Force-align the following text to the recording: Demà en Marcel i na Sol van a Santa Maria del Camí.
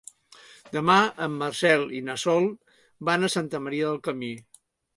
Demà 0.75 0.95
en 1.25 1.35
Marcel 1.41 1.85
i 1.99 2.01
na 2.09 2.17
Sol 2.23 2.49
van 3.11 3.23
a 3.29 3.33
Santa 3.37 3.63
Maria 3.69 3.93
del 3.93 4.05
Camí. 4.09 4.35